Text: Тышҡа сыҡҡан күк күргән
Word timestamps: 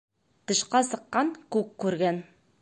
Тышҡа 0.51 0.81
сыҡҡан 0.87 1.31
күк 1.57 1.71
күргән 1.85 2.21